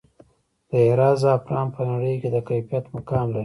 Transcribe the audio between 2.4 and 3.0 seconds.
کیفیت